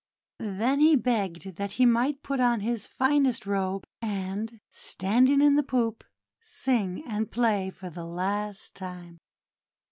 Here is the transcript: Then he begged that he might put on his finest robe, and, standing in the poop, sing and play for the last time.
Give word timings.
Then 0.39 0.79
he 0.79 0.95
begged 0.95 1.57
that 1.57 1.73
he 1.73 1.85
might 1.85 2.23
put 2.23 2.39
on 2.39 2.61
his 2.61 2.87
finest 2.87 3.45
robe, 3.45 3.83
and, 4.01 4.59
standing 4.67 5.41
in 5.41 5.57
the 5.57 5.61
poop, 5.61 6.03
sing 6.41 7.03
and 7.05 7.31
play 7.31 7.69
for 7.69 7.91
the 7.91 8.05
last 8.07 8.75
time. 8.75 9.19